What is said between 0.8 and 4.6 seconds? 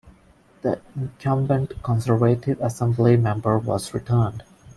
incumbent Conservative assembly member was returned.